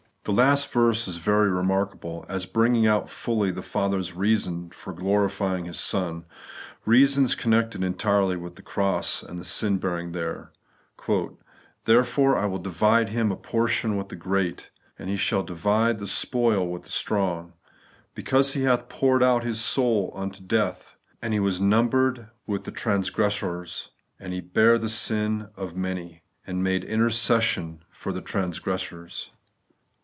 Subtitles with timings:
[0.23, 5.65] The last verse is very remarkable, as bringing out fully the Father's reasons for glorifying
[5.65, 6.25] His Son;
[6.85, 10.51] reasons connected entirely with the cross and the sin bearing there:
[11.17, 14.69] * Therefore will I divide Him a portion with the great.
[14.99, 17.53] And He shaU divide the spoil with the strong,
[18.13, 20.97] Because He hath poured out His soul unto death.
[21.19, 23.89] And He was numbered with the transgressors;
[24.19, 29.31] And He bare the sin of many, And MADE intercession for the transgressors.